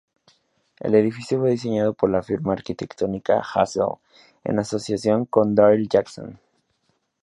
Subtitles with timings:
[0.79, 3.99] El edificio fue diseñado por la firma arquitectónica Hassell,
[4.43, 6.39] en asociación con Daryl Jackson.